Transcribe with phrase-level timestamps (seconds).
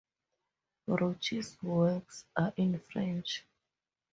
[0.87, 3.45] Roche's works are in French.